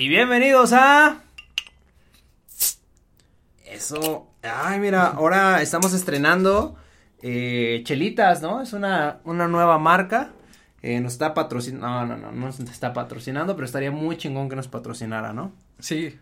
[0.00, 1.24] Y bienvenidos a...
[3.64, 4.28] Eso.
[4.44, 6.76] Ay, mira, ahora estamos estrenando
[7.20, 8.62] eh, Chelitas, ¿no?
[8.62, 10.30] Es una, una nueva marca.
[10.82, 11.88] Eh, nos está patrocinando.
[11.88, 15.50] No, no, no, no nos está patrocinando, pero estaría muy chingón que nos patrocinara, ¿no?
[15.80, 16.16] Sí.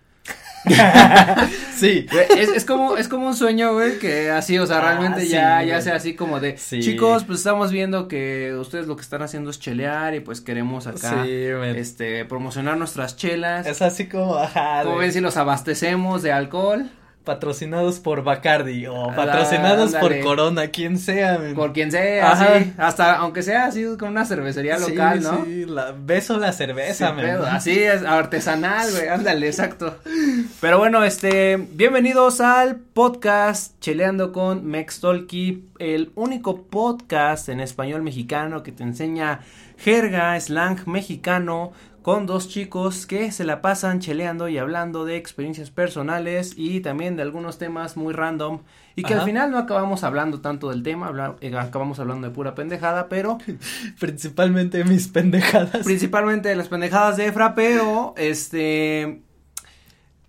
[1.77, 2.07] sí.
[2.37, 5.29] Es, es como, es como un sueño, güey, que así, o sea, Ah, realmente sí,
[5.29, 6.81] ya, ya sea así como de, Sí.
[6.81, 10.87] chicos, pues estamos viendo que ustedes lo que están haciendo es chelear y pues queremos
[10.87, 11.31] acá, Sí,
[11.77, 13.67] este, promocionar nuestras chelas.
[13.67, 16.91] Es así como, ajá, Como ven si los abastecemos de alcohol?
[17.27, 21.55] Patrocinados por Bacardi o patrocinados por Corona, quien sea, men.
[21.55, 22.65] Por quien sea, Ajá.
[22.79, 25.45] hasta, aunque sea así con una cervecería Sí, local, ¿no?
[25.45, 29.99] Sí, la, beso la cerveza, pedo, Así es, artesanal, güey, ándale, exacto.
[30.61, 38.63] Pero bueno, este, bienvenidos al podcast Cheleando con Mextolki, el único podcast en español mexicano
[38.63, 39.41] que te enseña
[39.77, 41.73] jerga, slang mexicano,
[42.07, 47.17] con dos chicos que se la pasan cheleando y hablando de experiencias personales y también
[47.17, 48.61] de algunos temas muy random
[48.95, 49.23] y que Ajá.
[49.23, 53.09] al final no acabamos hablando tanto del tema, habla- eh, acabamos hablando de pura pendejada,
[53.09, 53.39] pero
[53.99, 55.85] Principalmente mis pendejadas.
[55.85, 59.21] principalmente de las pendejadas de Efra, pero este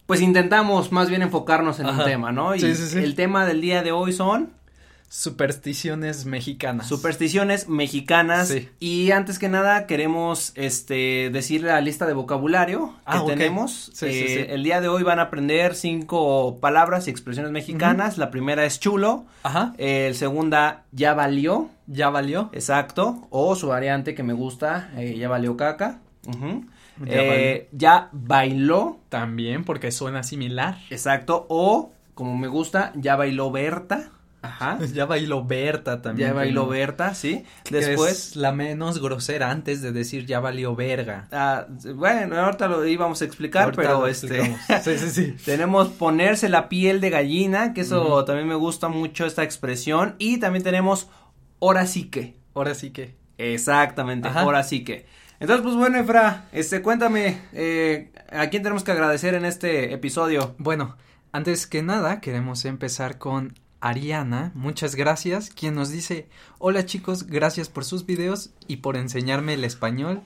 [0.07, 2.05] pues intentamos más bien enfocarnos en un Ajá.
[2.05, 2.55] tema, ¿no?
[2.55, 2.97] Y Sí, sí, sí.
[3.03, 4.49] el tema del día de hoy son
[5.09, 6.87] Supersticiones mexicanas.
[6.87, 8.69] supersticiones mexicanas Sí.
[8.79, 13.27] y antes que nada queremos este decir la lista de vocabulario que Ah, ok.
[13.29, 13.91] tenemos.
[13.93, 14.45] Sí, Eh, sí.
[14.53, 18.17] El día de hoy van a aprender cinco palabras y expresiones mexicanas.
[18.17, 22.49] La primera es chulo, Ajá, el segunda ya valió, ya valió.
[22.53, 23.27] Exacto.
[23.29, 25.99] O su variante que me gusta, eh, ya valió caca.
[26.27, 28.99] Ya Eh, ya bailó.
[29.09, 30.79] También porque suena similar.
[30.89, 31.45] Exacto.
[31.49, 34.09] O, como me gusta, ya bailó Berta.
[34.41, 34.77] Ajá.
[34.93, 36.29] Ya bailó Berta también.
[36.29, 37.43] Ya bailó Berta, sí.
[37.69, 38.11] Después.
[38.11, 41.27] es la menos grosera antes de decir ya valió verga.
[41.31, 44.55] ah, bueno, ahorita lo íbamos a explicar, Ahorita pero este.
[44.83, 45.35] Sí, sí, sí.
[45.43, 50.15] Tenemos ponerse la piel de gallina, que eso también me gusta mucho esta expresión.
[50.19, 51.09] Y también tenemos
[51.61, 52.35] ahora sí que.
[52.53, 53.15] Ahora sí que.
[53.37, 54.41] Exactamente, Ajá.
[54.41, 55.05] ahora sí que.
[55.39, 60.55] Entonces, pues bueno, Efra, este, cuéntame, eh, ¿a quién tenemos que agradecer en este episodio?
[60.57, 60.97] Bueno,
[61.31, 66.27] antes que nada queremos empezar con Ariana, muchas gracias, quien nos dice,
[66.57, 70.21] hola chicos, gracias por sus videos y por enseñarme el español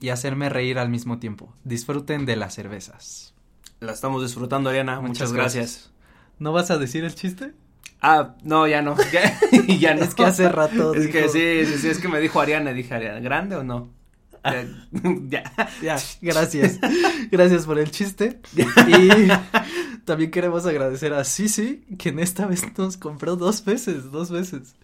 [0.00, 1.52] y hacerme reír al mismo tiempo.
[1.64, 3.34] Disfruten de las cervezas.
[3.80, 5.90] La estamos disfrutando, Ariana, muchas, Muchas gracias.
[6.38, 7.52] ¿No vas a decir el chiste?
[8.00, 9.38] Ah, no, ya no, ya,
[9.78, 10.02] ya no.
[10.02, 12.94] Es que hace rato Es que sí, sí, sí, es que me dijo Ariana, dije,
[12.94, 13.90] Ariana, ¿grande o no?
[15.28, 15.44] Ya,
[15.80, 15.96] ya.
[15.96, 16.78] Ya, gracias.
[17.30, 18.40] gracias por el chiste.
[18.56, 19.28] Y
[20.04, 24.74] también queremos agradecer a Sisi, quien esta vez nos compró dos veces, dos veces.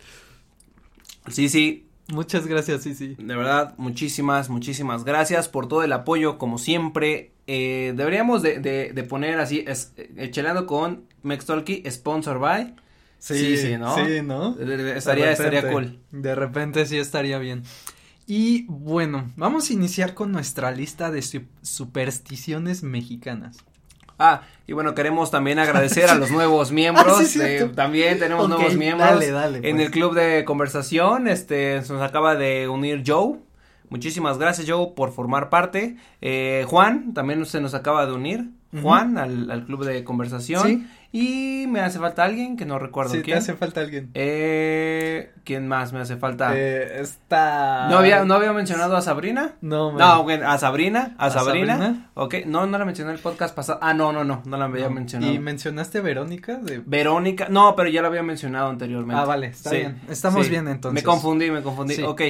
[1.28, 3.16] Sí, sí, Muchas gracias, Sisi.
[3.18, 7.32] De verdad, muchísimas, muchísimas gracias por todo el apoyo, como siempre.
[7.46, 12.74] Eh, deberíamos de, de, de poner así, es, eh, chelando con Mextalky, sponsor by.
[13.18, 13.94] Sí, sí, ¿no?
[13.94, 14.56] Sí, ¿no?
[14.58, 15.98] Estaría, estaría repente, cool.
[16.10, 17.62] De repente sí estaría bien.
[18.30, 23.56] Y bueno, vamos a iniciar con nuestra lista de su- supersticiones mexicanas.
[24.18, 27.06] Ah, y bueno, queremos también agradecer a los nuevos miembros.
[27.20, 27.74] Ah, sí, de- cierto.
[27.74, 29.08] también tenemos nuevos miembros.
[29.08, 29.86] dale, dale, En pues.
[29.86, 33.38] el club de conversación, este, se nos acaba de unir Joe.
[33.88, 35.96] Muchísimas gracias, Joe, por formar parte.
[36.20, 38.50] Eh, Juan, también se nos acaba de unir.
[38.82, 40.66] Juan, al, al club de conversación.
[40.66, 40.86] Sí.
[41.10, 43.38] Y me hace falta alguien que no recuerdo Sí, quién.
[43.38, 44.10] hace falta alguien.
[44.12, 46.52] Eh, ¿quién más me hace falta?
[46.54, 47.88] Eh, está...
[47.88, 49.54] ¿No había, no había mencionado a Sabrina?
[49.62, 49.98] No, man.
[49.98, 51.78] No, bueno, a Sabrina, a, ¿A Sabrina.
[51.78, 52.10] Sabrina?
[52.12, 53.78] Ok, no, no la mencioné en el podcast pasado.
[53.80, 54.90] Ah, no, no, no, no la había No.
[54.96, 55.32] mencionado.
[55.32, 56.56] ¿Y mencionaste Verónica?
[56.56, 56.82] De...
[56.84, 59.22] Verónica, no, pero ya la había mencionado anteriormente.
[59.22, 60.00] Ah, vale, está Sí, bien.
[60.10, 60.50] Estamos sí.
[60.50, 61.02] bien entonces.
[61.02, 62.02] Me confundí, me confundí.
[62.02, 62.20] Ok.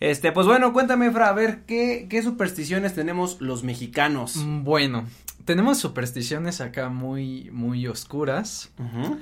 [0.00, 4.36] Este, pues bueno, cuéntame, Fra, a ver, ¿qué, qué supersticiones tenemos los mexicanos?
[4.36, 5.04] Mm, Bueno,
[5.44, 8.70] tenemos supersticiones acá muy, muy oscuras.
[8.78, 9.18] Ujú.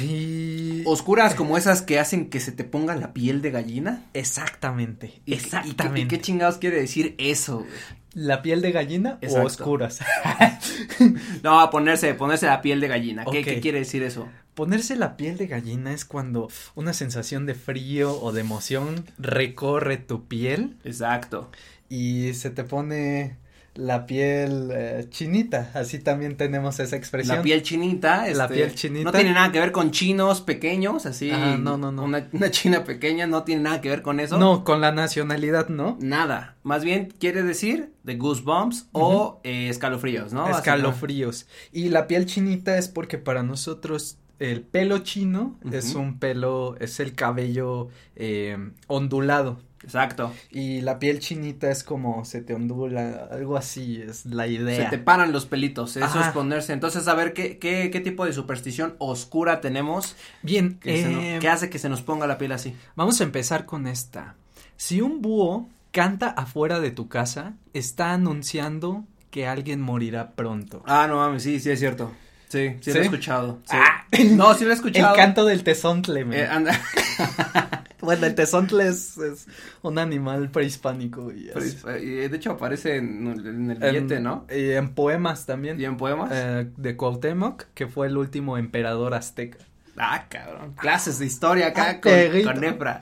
[0.00, 0.82] Y...
[0.84, 4.02] Oscuras como esas que hacen que se te ponga la piel de gallina.
[4.14, 6.00] Exactamente, ¿Y- y qué- exactamente.
[6.00, 7.58] ¿Y qué chingados quiere decir eso?
[7.60, 7.70] güey?
[8.14, 9.42] ¿La piel de gallina Exacto.
[9.42, 10.00] o oscuras?
[11.42, 13.24] No, ponerse, ponerse la piel de gallina.
[13.30, 13.44] ¿Qué, Ok.
[13.44, 14.28] qué quiere decir eso?
[14.54, 19.98] Ponerse la piel de gallina es cuando una sensación de frío o de emoción recorre
[19.98, 21.50] tu piel Exacto.
[21.90, 23.36] y se te pone
[23.76, 25.70] la piel eh, chinita.
[25.74, 27.36] Así también tenemos esa expresión.
[27.36, 28.26] La piel chinita.
[28.28, 29.04] La este, piel chinita.
[29.04, 31.30] No tiene nada que ver con chinos pequeños, así.
[31.30, 32.04] Ah, no, no, no.
[32.04, 34.38] Una, una china pequeña no tiene nada que ver con eso.
[34.38, 35.96] No, con la nacionalidad, ¿no?
[36.00, 36.56] Nada.
[36.62, 40.48] Más bien quiere decir de goosebumps o eh, escalofríos, ¿no?
[40.48, 41.46] Escalofríos.
[41.72, 47.00] Y la piel chinita es porque para nosotros el pelo chino es un pelo, es
[47.00, 48.56] el cabello eh,
[48.86, 49.60] ondulado.
[49.86, 50.32] Exacto.
[50.50, 54.84] Y la piel chinita es como se te ondula, algo así es la idea.
[54.90, 56.26] Se te paran los pelitos, eso Ajá.
[56.28, 56.72] es ponerse.
[56.72, 61.20] Entonces, a ver, ¿qué, qué, qué tipo de superstición oscura tenemos Bien, que, se no-
[61.20, 62.74] eh, que hace que se nos ponga la piel así?
[62.96, 64.34] vamos a empezar con esta.
[64.76, 70.82] Si un búho canta afuera de tu casa, está anunciando que alguien morirá pronto.
[70.86, 72.12] Ah, no mames, sí, sí es cierto.
[72.48, 73.58] Sí, sí, lo he escuchado.
[73.64, 73.76] sí.
[73.78, 74.04] Ah.
[74.30, 75.16] No, sí lo he El escuchado.
[75.16, 76.38] canto del tezontle, men.
[76.40, 76.80] Eh, anda.
[78.00, 79.46] Bueno, el tezontle es, es
[79.82, 81.32] un animal prehispánico.
[81.32, 84.46] Y es- eh, de hecho, aparece en, en el billete, en, ¿no?
[84.50, 85.80] Y en poemas también.
[85.80, 86.30] Y en poemas.
[86.32, 89.58] eh, de Cuauhtémoc, que fue el último emperador azteca.
[89.96, 90.74] Ah, cabrón.
[90.74, 92.12] Clases de historia acá Ah, con,
[92.54, 92.94] con.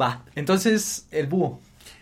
[0.00, 1.60] Va, entonces, el búho.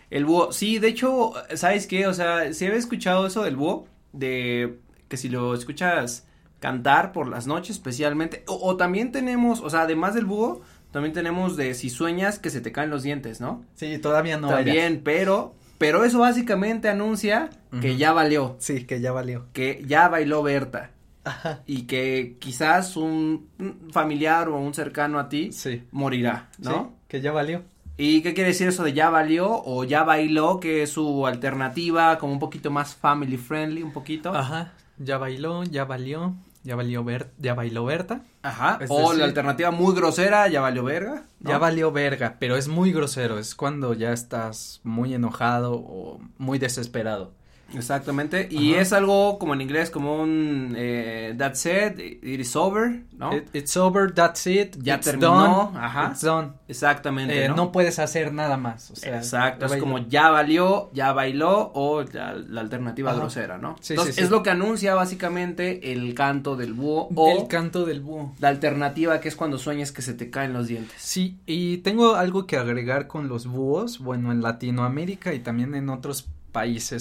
[0.09, 2.07] El búho, sí, de hecho, ¿sabes qué?
[2.07, 6.25] O sea, si había escuchado eso del búho, de que si lo escuchas
[6.59, 10.61] cantar por las noches especialmente, o, o también tenemos, o sea, además del búho,
[10.91, 13.63] también tenemos de si sueñas que se te caen los dientes, ¿no?
[13.75, 17.49] Sí, todavía no también, pero, pero eso básicamente anuncia
[17.81, 19.45] que ya valió, Sí, que ya valió.
[19.53, 20.91] que ya bailó Berta.
[21.23, 21.61] Ajá.
[21.67, 25.83] Y que quizás un un familiar o un cercano a ti Sí.
[25.91, 26.71] morirá, ¿no?
[26.71, 27.61] Sí, que ya valió.
[27.97, 32.17] ¿Y qué quiere decir eso de ya valió o ya bailó, que es su alternativa,
[32.17, 34.33] como un poquito más family friendly, un poquito?
[34.33, 34.73] Ajá.
[34.97, 38.21] Ya bailó, ya valió, ya valió Ber ya bailó Berta.
[38.43, 38.77] Ajá.
[38.81, 41.23] Es o decir- la alternativa muy grosera, ya valió verga.
[41.39, 41.49] ¿no?
[41.49, 46.59] Ya valió verga, pero es muy grosero, es cuando ya estás muy enojado o muy
[46.59, 47.33] desesperado.
[47.77, 48.47] Exactamente.
[48.51, 48.81] Y Ajá.
[48.81, 53.35] es algo como en inglés, como un eh, that's it, it is over, ¿no?
[53.35, 56.09] It- it's over, that's it, Ya it's terminó, done, ajá.
[56.11, 56.49] it's done.
[56.67, 57.45] Exactamente.
[57.45, 57.55] Eh, ¿no?
[57.55, 57.71] ¿no?
[57.71, 59.17] puedes hacer nada más, o sea.
[59.17, 63.19] Exacto, es como ya valió, ya bailó o la, la alternativa Ajá.
[63.19, 63.75] grosera, ¿no?
[63.81, 64.25] Sí, Entonces, sí, sí.
[64.25, 68.33] es lo que anuncia básicamente el canto del búho o El canto del búho.
[68.39, 70.95] la alternativa que es cuando sueñas que se te caen los dientes.
[70.97, 75.89] Sí, y tengo algo que agregar con los búhos, bueno, en Latinoamérica y también en
[75.89, 76.40] otros países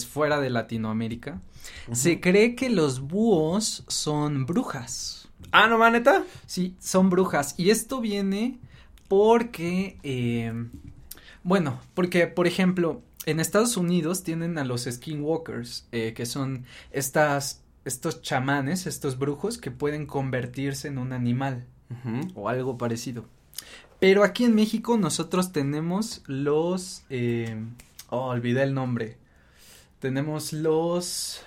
[0.07, 1.41] fuera de Latinoamérica.
[1.93, 5.29] Se cree que los búhos son brujas.
[5.53, 6.25] Ah, no, maneta.
[6.47, 7.55] Sí, son brujas.
[7.59, 8.59] Y esto viene
[9.09, 10.53] porque, eh,
[11.43, 17.63] bueno, porque, por ejemplo, en Estados Unidos tienen a los skinwalkers, eh, que son estas,
[17.85, 21.67] estos chamanes, estos brujos que pueden convertirse en un animal
[22.35, 23.25] o algo parecido.
[23.99, 27.63] Pero aquí en México nosotros tenemos los, eh,
[28.09, 29.19] oh, olvidé el nombre.
[30.01, 31.43] Tenemos los,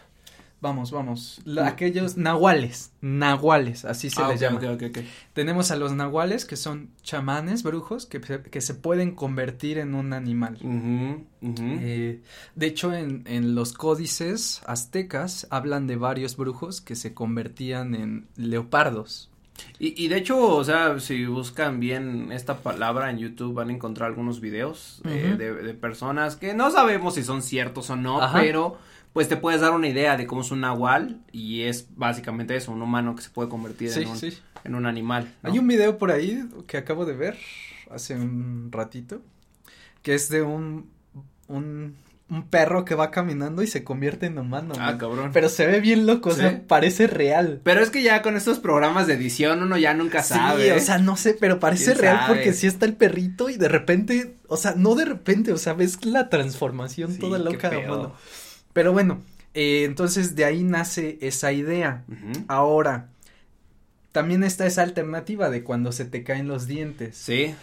[0.61, 4.59] vamos, vamos, la- aquellos nahuales, nahuales, así se Ah, les ok, llama.
[5.33, 9.95] Tenemos a los nahuales que son chamanes, brujos, que, se- que se pueden convertir en
[9.95, 10.57] un animal.
[11.41, 12.21] Eh,
[12.55, 18.27] de hecho, en, en los códices aztecas hablan de varios brujos que se convertían en
[18.37, 19.29] leopardos.
[19.79, 23.73] Y, y de hecho, o sea, si buscan bien esta palabra en YouTube van a
[23.73, 28.21] encontrar algunos videos eh, de, de personas que no sabemos si son ciertos o no,
[28.21, 28.39] Ajá.
[28.39, 28.77] pero
[29.13, 32.71] pues te puedes dar una idea de cómo es un nahual y es básicamente eso,
[32.71, 34.37] un humano que se puede convertir Sí, en, un, sí.
[34.63, 35.31] en un animal.
[35.43, 35.51] ¿no?
[35.51, 37.37] Hay un video por ahí que acabo de ver
[37.91, 39.21] hace un ratito,
[40.01, 40.89] que es de un,
[41.47, 41.95] un,
[42.33, 44.73] un perro que va caminando y se convierte en humano.
[44.77, 44.97] Ah, man.
[44.97, 45.29] cabrón.
[45.33, 47.61] Pero se ve bien loco, o sea, parece real.
[47.63, 50.65] Pero es que ya con estos programas de edición uno ya nunca sabe.
[50.65, 52.33] Sí, o sea, no sé, pero parece ¿Quién real sabe?
[52.35, 55.73] porque sí está el perrito y de repente, o sea, no de repente, o sea,
[55.73, 57.81] ves la transformación Sí, toda loca, pedo.
[57.97, 58.15] mano.
[58.73, 59.21] Pero bueno,
[59.53, 62.03] eh, entonces de ahí nace esa idea.
[62.47, 63.09] Ahora,
[64.11, 67.15] también está esa alternativa de cuando se te caen los dientes.
[67.17, 67.53] Sí.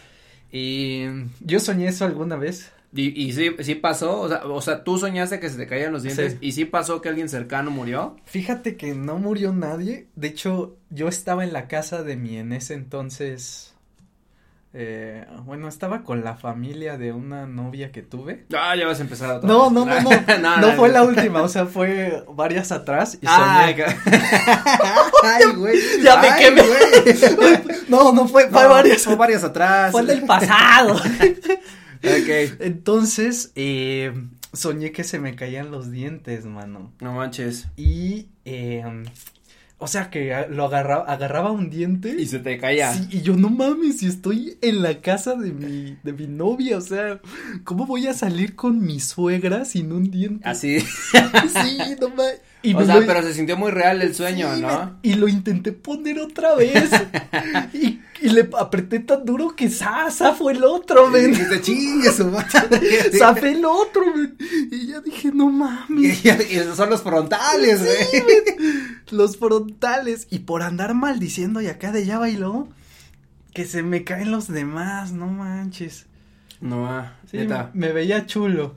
[0.52, 1.04] Y
[1.40, 2.70] yo soñé eso alguna vez.
[2.92, 5.92] Y, y sí, sí pasó, o sea, o sea, tú soñaste que se te caían
[5.92, 6.38] los dientes Sí.
[6.40, 8.16] y sí pasó que alguien cercano murió.
[8.24, 10.08] Fíjate que no murió nadie.
[10.16, 13.74] De hecho, yo estaba en la casa de mi en ese entonces.
[14.72, 18.46] eh, bueno, estaba con la familia de una novia que tuve.
[18.56, 19.72] Ah, ya vas a empezar otra No, vez.
[19.72, 20.00] no, no,
[20.38, 23.86] no, no, fue la última, o sea, fue varias atrás y Ay, soñé.
[25.22, 25.78] Ay, güey.
[26.02, 26.62] Ya me quemé.
[26.62, 27.60] güey.
[27.88, 29.02] No, no fue, fue No, varias.
[29.02, 29.92] Fue varias atrás.
[29.92, 31.00] Fue del pasado.
[32.02, 32.60] Ok.
[32.60, 34.12] Entonces, eh,
[34.52, 36.92] soñé que se me caían los dientes, mano.
[37.00, 37.68] No manches.
[37.76, 38.84] Y, eh,
[39.78, 42.14] o sea, que lo agarraba, agarraba un diente.
[42.18, 42.92] Y se te caía.
[42.92, 46.76] Sí, y yo no mames, si estoy en la casa de mi, de mi novia,
[46.76, 47.20] o sea,
[47.64, 50.46] ¿cómo voy a salir con mi suegra sin un diente?
[50.48, 50.78] Así.
[50.82, 52.40] Sí, no mames.
[52.62, 54.68] Y o me sea, lo- pero se sintió muy real el sueño, Sí, ¿no?
[54.86, 56.90] me- y lo intenté poner otra vez.
[57.72, 60.10] y, y le apreté tan duro que ¡za!
[60.10, 61.30] ¡Zafó el otro, men!
[61.30, 63.10] dijiste, chingue su madre.
[63.18, 64.36] ¡Zafé el otro, men!
[64.70, 66.22] Y ya dije, no mames.
[66.24, 68.22] y esos son los frontales, güey.
[69.10, 70.26] Los frontales.
[70.30, 72.68] Y por andar maldiciendo y acá de ya bailó,
[73.54, 76.06] que se me caen los demás, no manches.
[76.60, 77.70] No, ah, Sí, neta.
[77.74, 78.76] me veía chulo.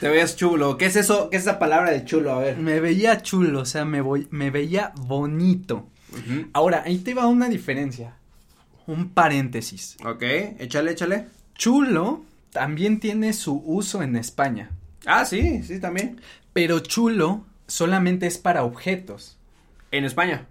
[0.00, 0.76] Te veías chulo.
[0.78, 1.30] ¿Qué es eso?
[1.30, 2.32] ¿Qué es esa palabra de chulo?
[2.32, 2.56] A ver.
[2.58, 5.88] Me veía chulo, o sea, me voy, me veía bonito.
[6.52, 8.14] Ahora, ahí te va una diferencia.
[8.86, 9.96] Un paréntesis.
[10.04, 10.22] Ok,
[10.58, 11.26] échale, échale.
[11.54, 14.70] Chulo también tiene su uso en España,
[15.06, 16.20] Ah, sí, sí, también.
[16.52, 19.38] pero chulo solamente es para objetos.
[19.92, 20.46] En España.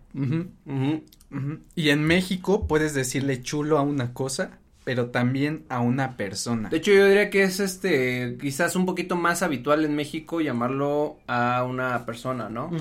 [1.75, 4.51] Y en México puedes decirle chulo a una cosa,
[4.89, 6.67] pero también a una persona.
[6.67, 11.19] De hecho, yo diría que es este, quizás un poquito más habitual en México llamarlo
[11.27, 12.71] a una persona, ¿no?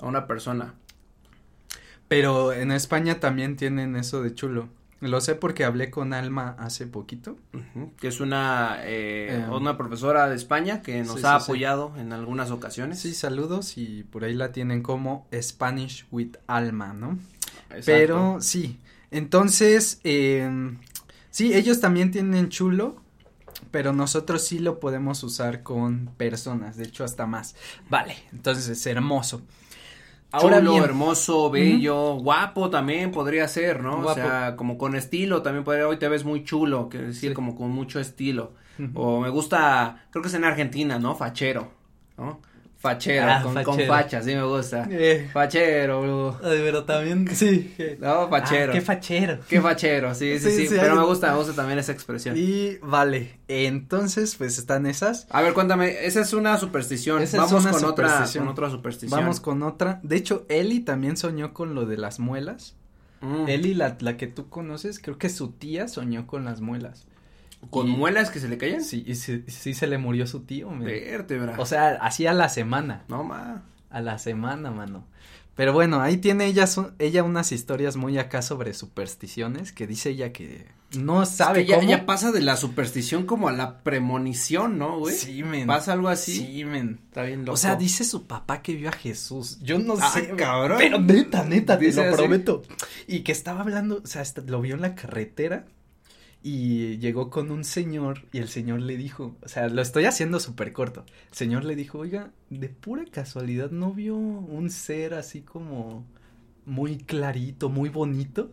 [0.00, 0.74] A una persona.
[2.08, 4.70] Pero en España también tienen eso de chulo.
[4.98, 7.36] Lo sé porque hablé con Alma hace poquito.
[8.00, 11.50] Que es una, eh, Eh, una profesora de España que nos sí, ha sí, sí.
[11.52, 12.98] apoyado en algunas ocasiones.
[12.98, 17.20] Sí, saludos y por ahí la tienen como Spanish with Alma, ¿no?
[17.70, 17.82] Exacto.
[17.86, 18.80] Pero sí,
[19.12, 20.50] entonces, eh,
[21.32, 23.02] sí, ellos también tienen chulo,
[23.72, 27.56] pero nosotros sí lo podemos usar con personas, de hecho hasta más.
[27.90, 29.42] Vale, entonces hermoso.
[30.34, 33.96] Ahora Chulo, bien, hermoso, bello, guapo también podría ser, ¿no?
[33.96, 34.10] Guapo.
[34.12, 37.34] O sea, como con estilo también podría, hoy te ves muy chulo, quiero decir, Sí.
[37.34, 38.54] como con mucho estilo.
[38.94, 41.14] O me gusta, creo que es en Argentina, ¿no?
[41.14, 41.70] Fachero,
[42.16, 42.40] ¿no?
[42.82, 43.92] Fachero, Ah, con, con fachero.
[43.94, 44.88] facha, sí me gusta.
[44.90, 47.72] Eh, Fachero, ay, pero también, sí.
[48.00, 48.72] No, fachero.
[48.72, 49.38] Ah, qué fachero.
[49.48, 51.92] Qué fachero, sí, sí, Sí, sí, sí, pero hay- me gusta, me gusta también esa
[51.92, 52.36] expresión.
[52.36, 55.26] Y vale, entonces pues están esas.
[55.30, 57.22] A ver, cuéntame, esa es una superstición.
[57.22, 58.44] Esa es Vamos una con otra, superstición.
[58.44, 59.20] con otra superstición.
[59.20, 60.00] Vamos con otra.
[60.02, 62.74] De hecho, Eli también soñó con lo de las muelas.
[63.20, 63.48] Mm.
[63.48, 67.06] Eli, la, la que tú conoces, creo que su tía soñó con las muelas.
[67.70, 68.82] ¿Con y- muelas que se le caían?
[68.82, 70.70] Sí, y sí, sí se le murió su tío.
[70.78, 71.54] Vértebra.
[71.58, 73.04] O sea, así a la semana.
[73.08, 73.62] no ma.
[73.90, 75.06] A la semana, mano.
[75.54, 80.08] Pero bueno, ahí tiene ella, su- ella unas historias muy acá sobre supersticiones que dice
[80.08, 80.66] ella que
[80.98, 81.88] no sabe Es que cómo.
[81.90, 85.14] ya pasa de la superstición como a la premonición, ¿no, güey?
[85.14, 85.66] Sí, men.
[85.66, 86.36] Pasa algo así.
[86.36, 87.00] Sí, men.
[87.08, 87.52] Está bien loco.
[87.52, 89.58] O sea, dice su papá que vio a Jesús.
[89.60, 90.78] Yo no Ah, sé, cabrón.
[90.78, 92.16] Pero neta, neta, te Dice lo así.
[92.16, 92.62] prometo.
[93.06, 95.66] Y que estaba hablando, o sea, hasta lo vio en la carretera
[96.42, 100.40] y llegó con un señor y el señor le dijo, o sea, lo estoy haciendo
[100.40, 101.04] súper corto.
[101.30, 106.04] El señor le dijo, oiga, de pura casualidad, ¿no vio un ser así como
[106.66, 108.50] muy clarito, muy bonito?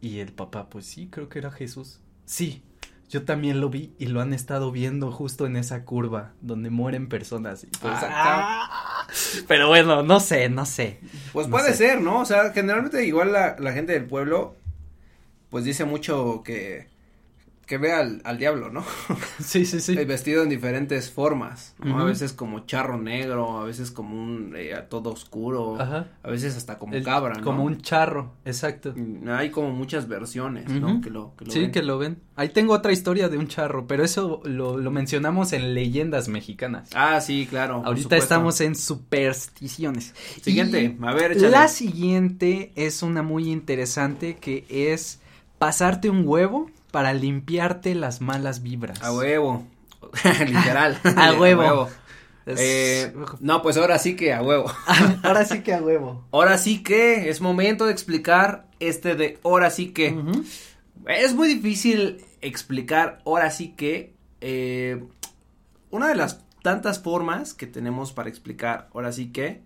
[0.00, 2.00] Y el papá, pues sí, creo que era Jesús.
[2.24, 2.62] Sí,
[3.08, 7.08] yo también lo vi y lo han estado viendo justo en esa curva donde mueren
[7.08, 7.64] personas.
[7.64, 9.06] Y pues, Ah, ah,
[9.48, 11.00] pero bueno, no sé, no sé.
[11.32, 11.74] Pues no puede sé.
[11.74, 12.20] ser, ¿no?
[12.20, 14.56] O sea, generalmente igual la, la gente del pueblo,
[15.50, 16.88] pues dice mucho que,
[17.66, 18.84] que ve al, al diablo, ¿no?
[19.42, 19.94] Sí, sí, sí.
[20.04, 21.98] Vestido en diferentes formas, ¿no?
[22.00, 26.08] A veces como charro negro, a veces como un eh, todo oscuro, Ajá.
[26.22, 27.42] a veces hasta como El- cabra, ¿no?
[27.44, 28.94] Como un charro, exacto.
[29.28, 31.00] Hay como muchas versiones, ¿no?
[31.00, 31.70] Que lo, que lo sí, ven.
[31.72, 32.18] que lo ven.
[32.36, 36.90] Ahí tengo otra historia de un charro, pero eso lo, lo mencionamos en leyendas mexicanas.
[36.94, 37.82] Ah, sí, claro.
[37.84, 40.14] Ahorita estamos en supersticiones.
[40.42, 41.50] Siguiente, Y a ver, échale.
[41.50, 45.20] La siguiente es una muy interesante que es
[45.58, 49.02] pasarte un huevo para limpiarte las malas vibras.
[49.02, 49.66] A huevo.
[50.46, 50.98] Literal.
[51.16, 51.88] A huevo.
[52.46, 54.70] Es- Eh, no, pues ahora sí que a huevo.
[55.22, 56.26] Ahora sí que a huevo.
[56.32, 60.16] Ahora sí que es momento de explicar este de ahora sí que.
[61.06, 64.14] Es muy difícil explicar ahora sí que.
[64.40, 65.04] eh,
[65.90, 69.62] una de las tantas formas que tenemos para explicar ahora sí que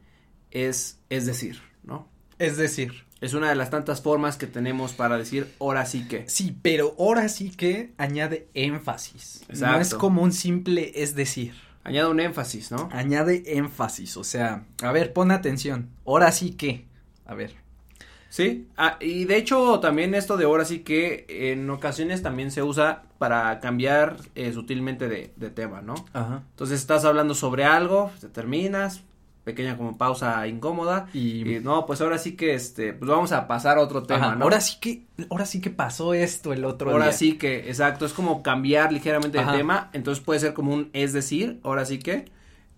[0.50, 2.08] es, es decir, ¿no?
[2.38, 6.28] Es decir, Es una de las tantas formas que tenemos para decir ahora sí que.
[6.28, 9.44] sí, pero ahora sí que añade énfasis.
[9.58, 11.54] No es como un simple es decir.
[11.82, 12.88] Añade un énfasis, ¿no?
[12.92, 15.88] Añade énfasis, o sea, a ver, pon atención.
[16.04, 16.84] Ahora sí que,
[17.24, 17.54] a ver.
[18.28, 22.62] Sí, ah, y de hecho también esto de ahora sí que en ocasiones también se
[22.62, 25.94] usa para cambiar eh, sutilmente de, de tema, ¿no?
[26.12, 26.42] Ajá.
[26.50, 29.02] Entonces estás hablando sobre algo, te terminas,
[29.46, 33.46] pequeña como pausa incómoda Y, y no, pues ahora sí que este, pues vamos a
[33.48, 34.44] pasar a otro tema, Ajá, ¿no?
[34.44, 37.12] ahora sí que, ahora sí que pasó esto el otro Ahora día.
[37.14, 39.52] sí que, exacto, es como cambiar ligeramente Ajá.
[39.52, 42.26] de tema, entonces puede ser como un es decir, ahora sí que,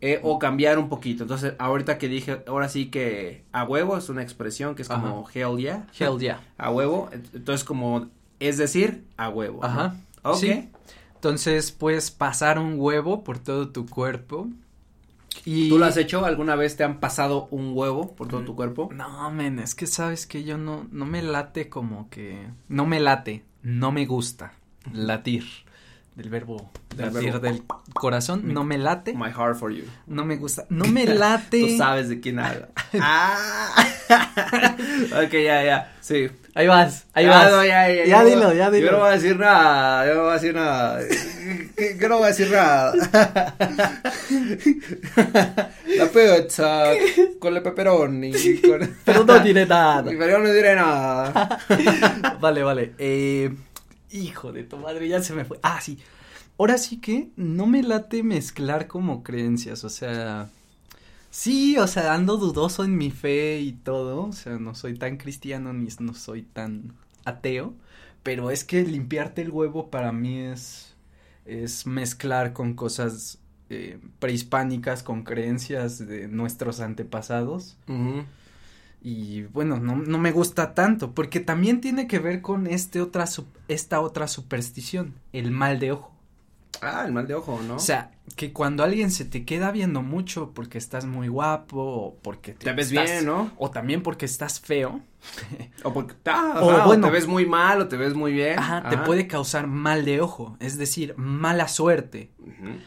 [0.00, 4.08] eh, o cambiar un poquito, entonces ahorita que dije, ahora sí que a huevo es
[4.10, 6.40] una expresión que es como hell yeah, Hell yeah.
[6.58, 8.08] a huevo, ent- entonces como
[8.40, 9.60] es decir, a huevo.
[9.62, 9.66] ¿no?
[9.66, 9.96] Ajá.
[10.22, 10.36] Ok.
[10.36, 10.68] Sí.
[11.14, 14.46] Entonces, puedes pasar un huevo por todo tu cuerpo.
[15.44, 15.68] Y...
[15.68, 16.24] ¿Tú lo has hecho?
[16.24, 18.90] ¿Alguna vez te han pasado un huevo por todo tu cuerpo?
[18.92, 23.00] No, men, es que sabes que yo no, no me late como que, no me
[23.00, 24.54] late, no me gusta
[24.92, 25.44] latir,
[26.18, 27.46] del verbo Del latir verbo.
[27.46, 27.62] del
[27.94, 29.84] corazón, no me late, My heart for you.
[30.08, 31.60] no me gusta, no me late.
[31.68, 32.68] Tú sabes de quién habla.
[33.00, 33.86] ah.
[35.24, 36.28] ok, ya, ya, sí.
[36.54, 37.52] Ahí vas, ahí Ya, vas.
[37.52, 38.86] no, ya, ya, Ya yo dilo, ya dilo.
[38.86, 41.00] Yo no voy a decir nada, yo no voy a decir nada.
[41.76, 42.92] ¿Qué, qué no voy a decir nada?
[45.96, 46.84] La pizza
[47.38, 48.32] con el pepperoni.
[48.60, 48.96] Con...
[49.04, 50.02] Pero no diré nada.
[50.04, 51.58] Pero no diré nada.
[52.40, 52.92] vale, vale.
[52.98, 53.50] Eh,
[54.10, 55.58] hijo de tu madre, ya se me fue.
[55.62, 55.98] Ah, sí.
[56.58, 60.50] Ahora sí que no me late mezclar como creencias, o sea.
[61.30, 65.18] Sí, o sea, ando dudoso en mi fe y todo, o sea, no soy tan
[65.18, 66.94] cristiano ni no soy tan
[67.26, 67.74] ateo,
[68.22, 70.94] pero es que limpiarte el huevo para mí es,
[71.44, 73.38] es mezclar con cosas
[73.70, 77.76] eh, prehispánicas, con creencias de nuestros antepasados.
[79.00, 83.26] Y bueno, no, no me gusta tanto, porque también tiene que ver con este otra,
[83.68, 86.14] esta otra superstición, el mal de ojo.
[86.80, 87.76] Ah, el mal de ojo, ¿no?
[87.76, 92.14] O sea, que cuando alguien se te queda viendo mucho porque estás muy guapo o
[92.22, 93.50] porque te ves estás- bien, ¿no?
[93.56, 95.00] O también porque estás feo,
[95.84, 98.58] O porque ah, O o te ves muy mal o te ves muy bien.
[98.58, 102.30] ajá, te puede causar mal de ojo, es decir, mala suerte,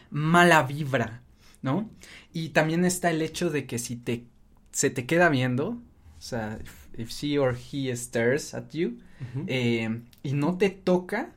[0.10, 1.22] mala vibra,
[1.62, 1.90] ¿no?
[2.34, 4.26] Y también está el hecho de que si te
[4.72, 5.82] se te queda viendo,
[6.22, 9.00] o sea, if, if she or he stares at you,
[9.48, 11.32] eh, y no te toca,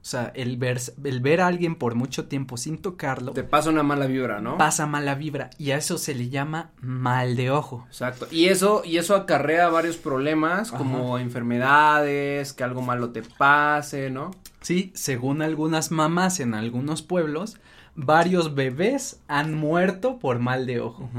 [0.00, 3.68] o sea, el ver, el ver a alguien por mucho tiempo sin tocarlo, Te pasa
[3.68, 4.56] una mala vibra, ¿no?
[4.56, 7.84] pasa mala vibra y a eso se le llama mal de ojo.
[7.88, 8.26] Exacto.
[8.30, 14.30] Y eso, y eso acarrea varios problemas como enfermedades, que algo malo te pase, ¿no?
[14.62, 17.58] Sí, según algunas mamás en algunos pueblos,
[17.94, 21.10] varios bebés han muerto por mal de ojo.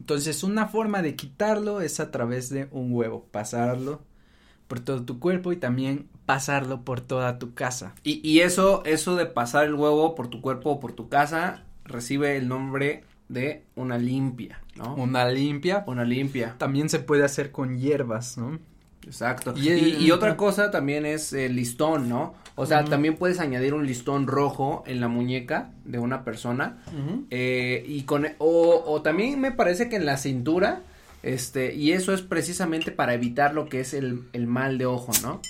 [0.00, 4.02] Entonces, una forma de quitarlo es a través de un huevo, pasarlo
[4.68, 7.94] por todo tu cuerpo y también pasarlo por toda tu casa.
[8.02, 11.64] Y, y eso, eso de pasar el huevo por tu cuerpo o por tu casa,
[11.84, 14.94] recibe el nombre de una limpia, ¿no?
[14.94, 15.84] Una limpia.
[15.86, 16.56] Una limpia.
[16.58, 18.58] También se puede hacer con hierbas, ¿no?
[19.04, 19.54] Exacto.
[19.56, 22.34] Y Y, el- y otra cosa también es el listón, ¿no?
[22.56, 26.78] O sea, también puedes añadir un listón rojo en la muñeca de una persona.
[27.30, 30.80] Eh, y con, o, o también me parece que en la cintura,
[31.22, 35.10] este, y eso es precisamente para evitar lo que es el, el mal de ojo,
[35.22, 35.40] ¿no?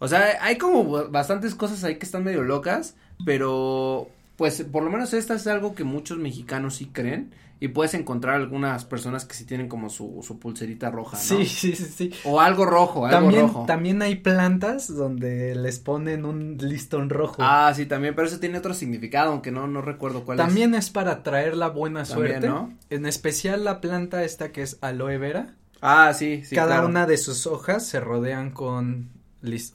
[0.00, 4.90] O sea, hay como bastantes cosas ahí que están medio locas, pero pues por lo
[4.90, 9.34] menos esta es algo que muchos mexicanos sí creen y puedes encontrar algunas personas que
[9.34, 11.22] sí tienen como su, su pulserita roja, ¿no?
[11.22, 12.10] Sí, sí, sí, sí.
[12.24, 13.64] O algo rojo, algo También, rojo.
[13.66, 17.36] también hay plantas donde les ponen un listón rojo.
[17.38, 20.44] Ah, sí, también, pero eso tiene otro significado, aunque no, no recuerdo cuál es.
[20.44, 22.48] También es para traer la buena También, suerte.
[22.48, 22.72] ¿no?
[22.90, 25.54] En especial la planta esta que es aloe vera.
[25.80, 26.88] Ah, sí, sí, Cada claro.
[26.88, 29.10] una de sus hojas se rodean con,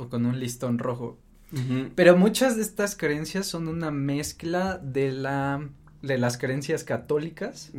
[0.09, 1.19] con un listón rojo.
[1.95, 5.67] Pero muchas de estas creencias son una mezcla de la
[6.01, 7.71] de las creencias católicas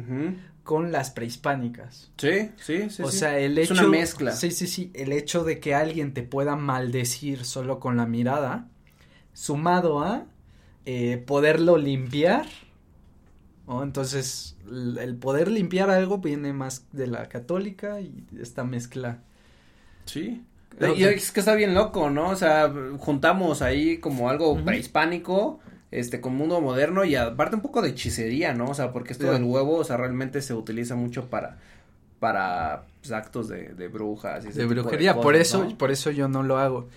[0.64, 2.10] con las prehispánicas.
[2.18, 3.02] Sí, sí, sí.
[3.02, 3.18] o sí.
[3.18, 4.32] sea, el Es hecho una mezcla.
[4.32, 8.68] Sí, sí, sí, el hecho de que alguien te pueda maldecir solo con la mirada,
[9.32, 10.26] sumado a
[10.84, 12.46] eh, poderlo limpiar.
[13.66, 13.82] ¿no?
[13.82, 19.22] Entonces, el, el poder limpiar algo viene más de la católica y esta mezcla.
[20.04, 20.42] Sí.
[20.96, 22.28] Y es que está bien loco, ¿no?
[22.28, 25.58] O sea, juntamos ahí como algo prehispánico,
[25.90, 28.66] este, con mundo moderno y aparte un poco de hechicería, ¿no?
[28.70, 29.32] O sea, porque esto Ya.
[29.32, 31.58] del huevo, o sea, realmente se utiliza mucho para,
[32.20, 35.78] para pues, actos de, de brujas y ese de tipo brujería, por cosas, eso, ¿no?
[35.78, 36.88] por eso yo no lo hago.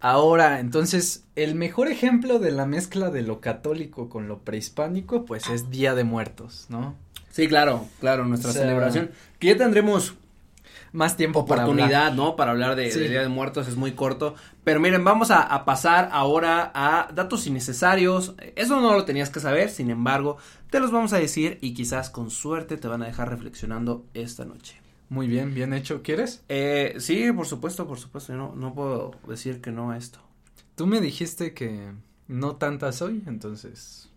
[0.00, 5.48] Ahora, entonces, el mejor ejemplo de la mezcla de lo católico con lo prehispánico, pues
[5.50, 6.94] es Día de Muertos, ¿no?
[7.30, 9.10] Sí, claro, claro, nuestra O sea, celebración.
[9.38, 10.14] Que ya tendremos
[10.92, 11.76] Más tiempo para hablar.
[11.76, 12.34] oportunidad, ¿no?
[12.36, 12.98] Para hablar de, Sí.
[13.00, 14.34] de Día de Muertos es muy corto.
[14.64, 18.34] Pero miren, vamos a, a pasar ahora a datos innecesarios.
[18.56, 20.38] Eso no lo tenías que saber, sin embargo,
[20.70, 24.44] te los vamos a decir y quizás con suerte te van a dejar reflexionando esta
[24.44, 24.80] noche.
[25.08, 26.02] Muy bien, bien hecho.
[26.02, 26.42] ¿Quieres?
[26.48, 28.32] Eh, sí, por supuesto, por supuesto.
[28.32, 30.20] yo No, no puedo decir que no a esto.
[30.76, 31.92] Tú me dijiste que
[32.28, 34.08] no tanta soy, entonces.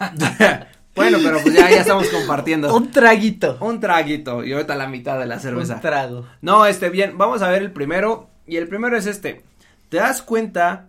[0.94, 2.74] bueno, pero pues ya, ya estamos compartiendo.
[2.76, 3.58] Un traguito.
[3.60, 5.76] Un traguito y ahorita la mitad de la cerveza.
[5.76, 6.26] Un trago.
[6.40, 8.28] No, este, bien, vamos a ver el primero.
[8.46, 9.44] Y el primero es este.
[9.88, 10.88] ¿Te das cuenta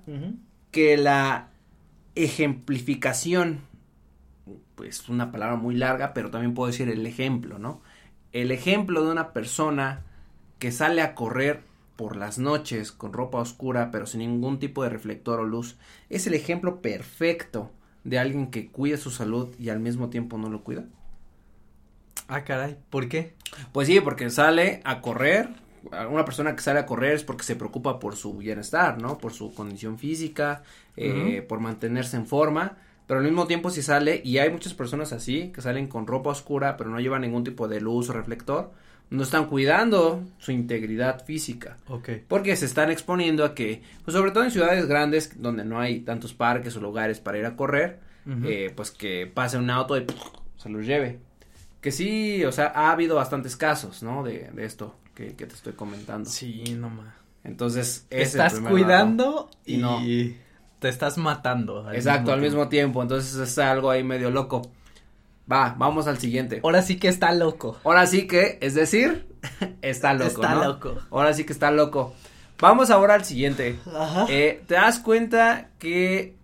[0.71, 1.49] que la
[2.15, 3.61] ejemplificación,
[4.75, 7.81] pues una palabra muy larga, pero también puedo decir el ejemplo, ¿no?
[8.31, 10.01] El ejemplo de una persona
[10.59, 11.61] que sale a correr
[11.95, 15.77] por las noches con ropa oscura, pero sin ningún tipo de reflector o luz,
[16.09, 17.71] es el ejemplo perfecto
[18.03, 20.85] de alguien que cuida su salud y al mismo tiempo no lo cuida.
[22.27, 22.77] Ah, caray.
[22.89, 23.33] ¿Por qué?
[23.71, 25.49] Pues sí, porque sale a correr.
[26.09, 29.17] Una persona que sale a correr es porque se preocupa por su bienestar, ¿no?
[29.17, 30.63] Por su condición física,
[30.95, 32.77] eh, por mantenerse en forma.
[33.07, 36.29] pero al mismo tiempo si sale, y hay muchas personas así, que salen con ropa
[36.29, 38.71] oscura, pero no llevan ningún tipo de luz o reflector,
[39.11, 41.77] no están cuidando su integridad física.
[41.87, 42.09] Ok.
[42.27, 45.99] Porque se están exponiendo a que, pues sobre todo en ciudades grandes donde no hay
[45.99, 47.99] tantos parques o lugares para ir a correr,
[48.43, 50.05] eh, pues que pase un auto y
[50.57, 51.19] se los lleve.
[51.81, 54.23] Que sí, o sea, ha habido bastantes casos, ¿no?
[54.23, 56.29] De, de esto que, que te estoy comentando.
[56.29, 57.13] Sí, no más.
[57.43, 59.99] Entonces, Te es estás cuidando Y y, no.
[60.79, 61.91] te estás matando.
[61.91, 63.01] Exacto, al mismo tiempo.
[63.01, 64.61] Entonces es algo ahí medio loco.
[65.51, 66.61] Va, vamos al siguiente.
[66.63, 67.77] Ahora sí que está loco.
[67.83, 69.27] Ahora sí que, es decir,
[69.81, 70.27] está loco.
[70.29, 70.63] Está ¿no?
[70.65, 70.99] loco.
[71.11, 72.13] Ahora sí que está loco.
[72.59, 73.77] Vamos ahora al siguiente.
[73.93, 74.27] Ajá.
[74.29, 76.35] Eh, ¿Te das cuenta que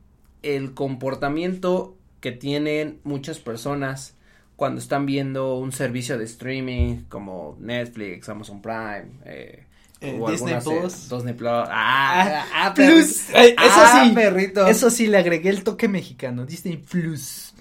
[0.43, 4.15] el comportamiento que tienen muchas personas
[4.55, 9.63] cuando están viendo un servicio de streaming como Netflix, Amazon Prime, eh,
[10.01, 11.09] Eh, o Disney algunas, eh, Plus.
[11.09, 11.49] Disney Plus.
[11.69, 13.25] Ah, ah, Plus.
[13.31, 13.37] perrito.
[13.39, 14.13] Eh, eso Ah, sí.
[14.15, 14.67] perrito.
[14.67, 16.45] Eso sí, le agregué el toque mexicano.
[16.45, 17.53] Disney Plus.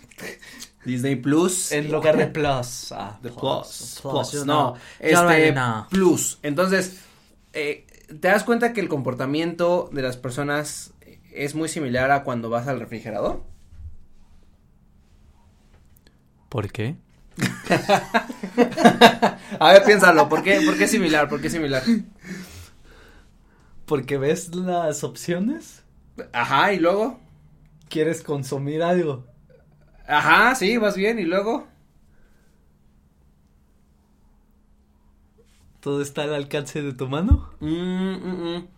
[0.87, 1.73] Disney Plus.
[1.73, 2.93] En lugar de Plus.
[2.93, 4.01] Ah, The Plus.
[4.01, 5.87] Plus, no, este, no.
[5.91, 6.39] Plus.
[6.43, 7.01] Entonces,
[7.53, 10.93] eh, te das cuenta que el comportamiento de las personas
[11.33, 13.43] es muy similar a cuando vas al refrigerador.
[16.49, 16.97] ¿Por qué?
[19.59, 21.29] A ver, piénsalo, ¿por qué, por qué es similar?
[21.29, 21.83] ¿Por qué es similar?
[23.85, 25.83] Porque ves las opciones.
[26.33, 27.21] Ajá, y luego.
[27.89, 29.25] Quieres consumir algo.
[30.07, 31.67] Ajá, sí, vas bien, y luego.
[35.81, 37.51] Todo está al alcance de tu mano.
[37.61, 38.69] Mm, mm, mm.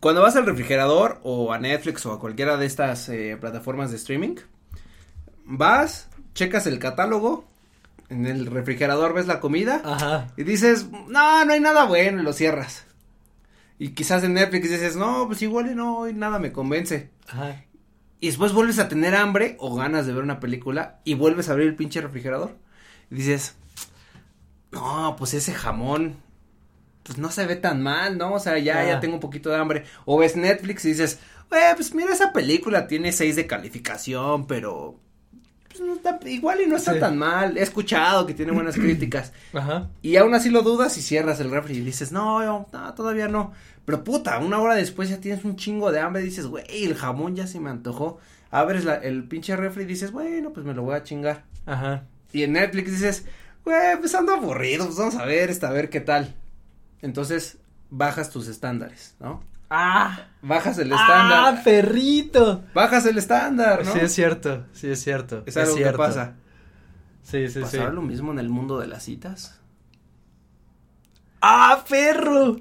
[0.00, 3.96] Cuando vas al refrigerador o a Netflix o a cualquiera de estas eh, plataformas de
[3.96, 4.36] streaming,
[5.44, 7.46] vas, checas el catálogo,
[8.08, 10.28] en el refrigerador ves la comida Ajá.
[10.36, 12.84] y dices, no, no hay nada bueno y lo cierras.
[13.78, 17.10] Y quizás en Netflix dices, no, pues igual y no, y nada me convence.
[17.28, 17.64] Ajá.
[18.20, 21.52] Y después vuelves a tener hambre o ganas de ver una película y vuelves a
[21.52, 22.56] abrir el pinche refrigerador.
[23.10, 23.56] Y dices,
[24.72, 26.16] no, pues ese jamón,
[27.02, 28.34] pues no se ve tan mal, ¿no?
[28.34, 28.86] O sea, ya, Ah.
[28.86, 29.84] ya tengo un poquito de hambre.
[30.04, 31.20] O ves Netflix y dices,
[31.52, 34.98] eh, pues mira, esa película tiene seis de calificación, pero
[35.78, 37.00] pues no está, igual y no está Sí.
[37.00, 37.56] tan mal.
[37.58, 39.32] He escuchado que tiene buenas críticas.
[39.52, 39.88] Ajá.
[40.02, 43.52] Y aún así lo dudas y cierras el refri y dices, no, no, todavía no.
[43.84, 46.94] Pero puta, una hora después ya tienes un chingo de hambre y dices, güey, el
[46.96, 48.18] jamón ya se me antojó.
[48.50, 51.44] Abres la, el pinche refri y dices, bueno, pues me lo voy a chingar.
[51.66, 52.04] Ajá.
[52.32, 53.24] Y en Netflix dices,
[53.64, 56.34] güey, pues ando aburrido, pues vamos a ver esta, a ver qué tal.
[57.02, 57.58] Entonces,
[57.90, 59.42] bajas tus estándares, ¿no?
[59.70, 60.26] Ah.
[60.42, 61.64] Bajas el Ah, estándar.
[61.64, 62.64] perrito.
[62.72, 63.92] bajas el estándar, ¿no?
[63.92, 65.42] Sí es cierto, sí es cierto.
[65.46, 65.92] es algo cierto.
[65.98, 66.34] que pasa.
[67.22, 67.60] Sí, sí, sí.
[67.60, 69.60] ¿Pasará lo mismo en el mundo de las citas?
[71.40, 72.56] ¡Ah, perro!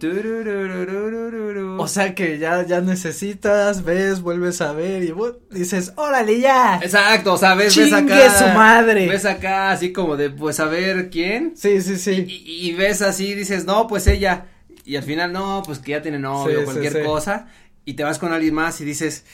[1.79, 6.79] O sea que ya, ya necesitas, ves, vuelves a ver y vos dices, órale ya.
[6.81, 8.29] Exacto, o sea, ves, ves acá.
[8.29, 9.07] su madre.
[9.07, 11.53] Ves acá así como de, pues, a ver quién.
[11.55, 12.25] Sí, sí, sí.
[12.27, 14.47] Y, y ves así, dices, no, pues ella.
[14.85, 17.05] Y al final, no, pues que ya tiene novio Sí, o cualquier sí, sí.
[17.05, 17.47] cosa.
[17.85, 19.25] Y te vas con alguien más y dices,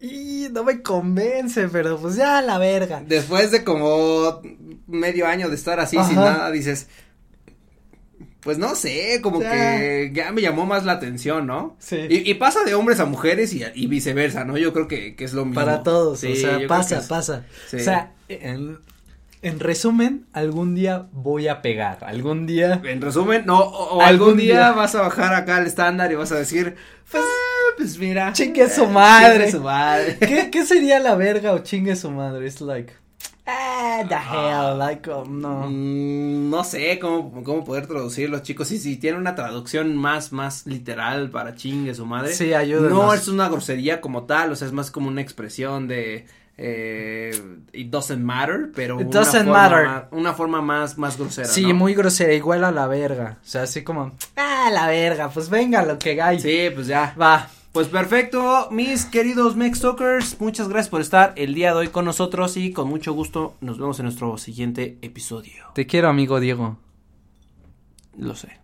[0.00, 3.02] Y no me convence, pero pues ya la verga.
[3.06, 4.40] después de como
[4.86, 6.88] medio año de estar así sin nada, dices,
[8.40, 9.50] pues no sé, como Ya.
[9.50, 11.76] que ya me llamó más la atención, ¿no?
[11.78, 11.98] Sí.
[12.08, 14.56] Y, y pasa de hombres a mujeres y, y viceversa, ¿no?
[14.56, 15.60] Yo creo que, que es lo mismo.
[15.60, 17.44] Para todos, Sí, o sea, creo pasa, que es- pasa.
[17.68, 17.76] sí.
[17.76, 18.78] O sea, en,
[19.42, 22.80] en resumen, algún día voy a pegar, algún día.
[22.84, 24.72] En resumen, no, o, o Algún algún día, día.
[24.72, 26.76] vas a bajar acá al estándar y vas a decir,
[27.10, 27.24] pues,
[27.76, 28.32] pues mira.
[28.32, 29.44] Chingue su eh, madre.
[29.46, 30.16] chingue su madre.
[30.20, 32.46] ¿Qué, ¿Qué sería la verga o chingue su madre?
[32.46, 32.92] Es like,
[33.46, 35.66] ah, the hell, like, oh, no.
[35.70, 38.68] Mm, no sé cómo, cómo poder traducirlo, chicos.
[38.68, 42.34] Si, si tiene una traducción más, más literal para chingue su madre.
[42.34, 42.90] Sí, ayúdenos.
[42.90, 46.26] No es una grosería como tal, o sea, es más como una expresión de,
[46.62, 47.30] eh,
[47.72, 49.86] it doesn't matter, pero It una forma matter.
[49.86, 51.74] más- una forma más, más grosera, Sí, ¿no?
[51.74, 53.38] muy grosera, igual a la verga.
[53.42, 56.38] O sea, así como, ah, la verga, pues venga lo que hay.
[56.38, 57.14] Sí, pues ya.
[57.20, 57.48] Va.
[57.72, 62.56] Pues perfecto, mis queridos Mextalkers, muchas gracias por estar el día de hoy con nosotros
[62.56, 65.66] y con mucho gusto nos vemos en nuestro siguiente episodio.
[65.74, 66.78] Te quiero, amigo Diego.
[68.18, 68.59] Lo sé.